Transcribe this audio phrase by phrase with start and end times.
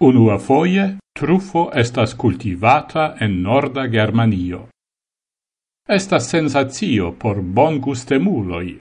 [0.00, 4.68] Unua foie truffo estas cultivata en norda Germanio.
[5.88, 8.76] Estas sensazio por bon gustemuloi.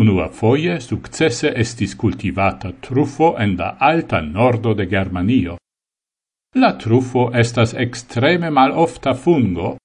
[0.00, 5.58] Unua foie successe estis cultivata truffo en la alta nordo de Germanio.
[6.54, 9.76] La truffo estas extreme malofta fungo,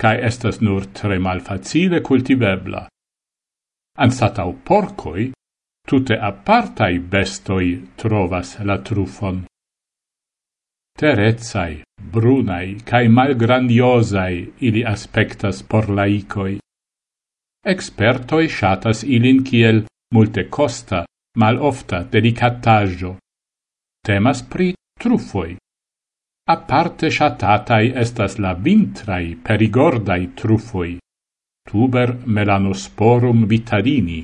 [0.00, 2.86] cae estas nur tre malfacile cultivebla.
[3.98, 5.32] Anstatau porcoi,
[5.86, 9.44] tute apartai bestoi trovas la trufon.
[10.96, 16.56] Terezai, brunai, cae malgrandiosai ili aspectas por laicoi.
[17.72, 19.84] Expertoi shatas ilin kiel
[20.14, 21.04] multe costa,
[21.36, 23.16] mal ofta delicataggio.
[24.06, 25.56] Temas pri trufoi.
[26.48, 30.98] Aparte shatatai estas la vintrai perigordai trufoi.
[31.66, 34.22] tuber melanosporum vitadini,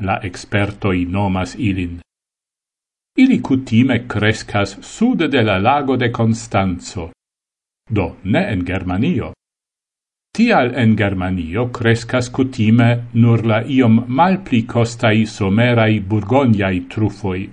[0.00, 2.00] la expertoi nomas ilin.
[3.18, 7.10] Ili cutime crescas sude de la lago de Constanzo,
[7.90, 9.32] do ne en Germanio.
[10.30, 17.50] Tial en Germanio crescas cutime nur la iom malpli costai somerai burgoniai trufoi.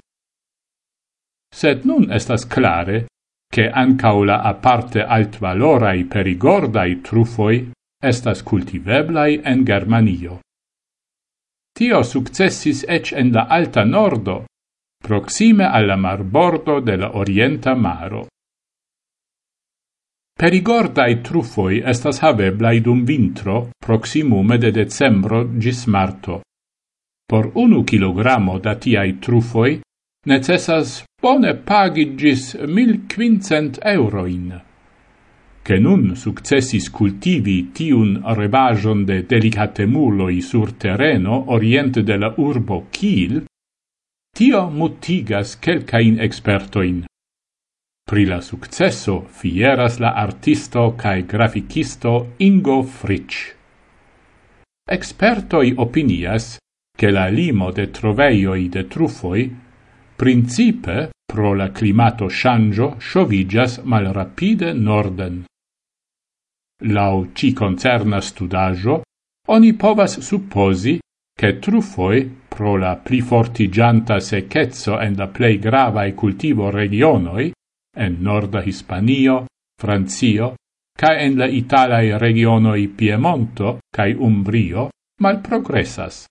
[1.49, 3.07] Sed nun estas clare,
[3.49, 7.71] che ancau la aparte altvalorai perigordai trufoi
[8.03, 10.41] estas cultiveblai en Germanio.
[11.73, 14.43] Tio successis ec en la alta nordo,
[15.05, 18.25] proxime alla marbordo de la Orienta Maro.
[20.33, 26.41] Perigordai truffoi estas haveblai dum vintro, proximume de decembro gis marto.
[27.23, 29.79] Por unu kilogramo da tiai truffoi
[30.25, 34.59] necessas bone pagi gis mil quincent euroin.
[35.61, 43.45] Che nun successis cultivi tiun rebagion de delicatemuloi sur terreno oriente de la urbo Kiel,
[44.35, 47.05] Tio mutigas quelcain expertoin.
[48.03, 53.55] Pri la successo fieras la artisto cae graficisto Ingo Fritsch.
[54.91, 56.57] Expertoi opinias
[56.97, 59.55] che la limo de troveioi de trufoi
[60.17, 65.45] principe pro la climato shangio shovigas malrapide norden.
[66.91, 69.01] Lau ci concerna studajo,
[69.47, 70.99] oni povas supposi
[71.37, 77.51] che truffoi, pro la plifortigianta secchezzo en la plei gravae cultivo regionoi,
[77.97, 79.45] en norda Hispanio,
[79.77, 80.55] Francio,
[80.97, 86.25] ca en la Italae regionoi Piemonto cae Umbrio, mal progressas.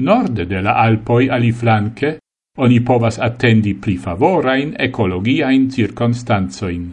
[0.00, 2.18] Norde de la Alpoi aliflanque,
[2.58, 6.92] oni povas attendi pli favorain ecologiain circonstanzoin.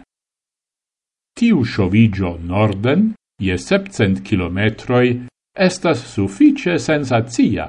[1.38, 7.68] Tiu sciovigio norden, je 700 kilometroi estas suffice sensatia.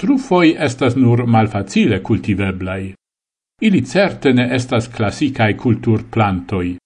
[0.00, 2.94] Truffoi estas nur malfacile cultiveblai.
[3.62, 6.76] Ili certe ne estas classicae cultur plantoi.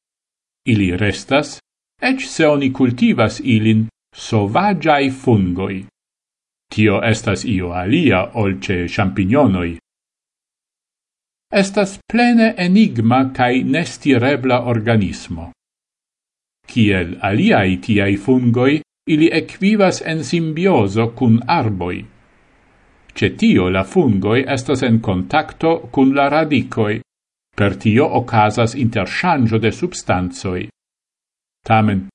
[0.67, 1.59] Ili restas,
[2.03, 5.87] ec se oni cultivas ilin, sovagiai fungoi.
[6.75, 9.79] Tio estas io alia olce champignonoi.
[11.53, 15.53] Estas plene enigma cae nestirebla organismo.
[16.69, 22.05] Ciel aliai tiai fungoi, ili equivas en simbioso cun arboi.
[23.19, 27.01] Cetio la fungoi estas en contacto cun la radicoi,
[27.59, 30.69] per tio ocasas interchangio de substanzoi.
[31.67, 32.07] Tamen,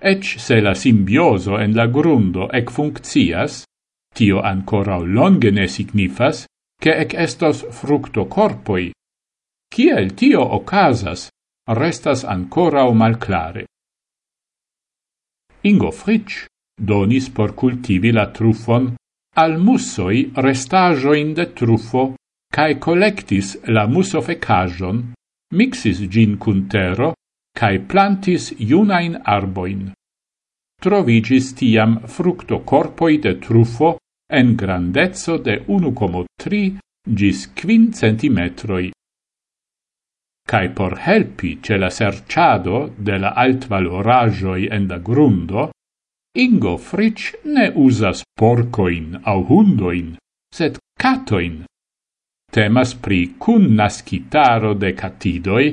[0.00, 3.64] ec se la simbioso en la grundo ec funccias,
[4.14, 6.46] tio ancora longe ne signifas,
[6.82, 8.92] che ec estos fructo corpoi.
[9.74, 11.30] Ciel tio ocasas,
[11.66, 13.66] restas ancora o malclare.
[15.64, 16.46] Ingo Fritsch
[16.80, 18.94] donis por cultivi la truffon
[19.36, 22.14] al mussoi restajoin de truffo
[22.52, 24.98] cae collectis la mussofecajon,
[25.56, 27.14] mixis gin cun tero,
[27.58, 29.92] cae plantis iunain arboin.
[30.82, 33.96] Trovigis tiam fructo corpoi de truffo
[34.28, 38.90] en grandezzo de 1,3 gis 5 centimetroi
[40.52, 45.70] cae por helpi ce la serciado de la alt valorajoi en la grundo,
[46.44, 50.16] Ingo Fritsch ne usas porcoin au hundoin,
[50.52, 51.64] sed catoin.
[52.52, 55.66] Temas pri cun nascitaro de catidoi,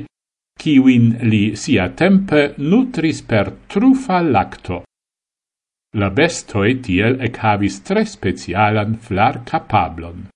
[0.59, 4.83] kiwin li sia tempe nutris per trufa lacto.
[5.99, 10.27] La bestoi tiel ec havis tre specialan flar capablon.